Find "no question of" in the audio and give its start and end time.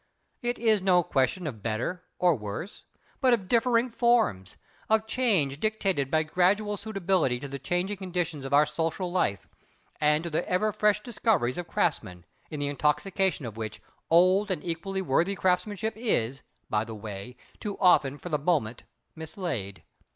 0.81-1.61